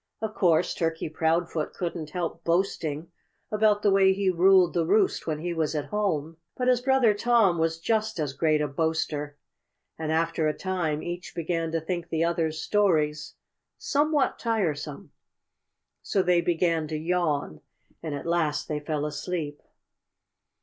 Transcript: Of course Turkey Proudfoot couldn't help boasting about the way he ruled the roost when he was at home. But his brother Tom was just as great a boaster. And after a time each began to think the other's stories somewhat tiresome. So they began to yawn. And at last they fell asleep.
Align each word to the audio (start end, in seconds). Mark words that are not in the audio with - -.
Of 0.19 0.33
course 0.33 0.73
Turkey 0.73 1.09
Proudfoot 1.09 1.75
couldn't 1.75 2.09
help 2.09 2.43
boasting 2.43 3.11
about 3.51 3.83
the 3.83 3.91
way 3.91 4.13
he 4.13 4.31
ruled 4.31 4.73
the 4.73 4.83
roost 4.83 5.27
when 5.27 5.37
he 5.41 5.53
was 5.53 5.75
at 5.75 5.91
home. 5.91 6.37
But 6.57 6.69
his 6.69 6.81
brother 6.81 7.13
Tom 7.13 7.59
was 7.59 7.79
just 7.79 8.19
as 8.19 8.33
great 8.33 8.61
a 8.61 8.67
boaster. 8.67 9.37
And 9.99 10.11
after 10.11 10.47
a 10.47 10.57
time 10.57 11.03
each 11.03 11.35
began 11.35 11.71
to 11.73 11.79
think 11.81 12.09
the 12.09 12.23
other's 12.23 12.59
stories 12.59 13.35
somewhat 13.77 14.39
tiresome. 14.39 15.11
So 16.01 16.23
they 16.23 16.41
began 16.41 16.87
to 16.87 16.97
yawn. 16.97 17.61
And 18.01 18.15
at 18.15 18.25
last 18.25 18.67
they 18.67 18.79
fell 18.79 19.05
asleep. 19.05 19.61